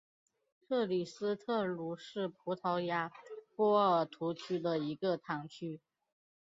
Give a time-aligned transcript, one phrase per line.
[0.67, 3.11] 克里斯特卢是葡萄牙
[3.55, 5.79] 波尔图区的一个堂区。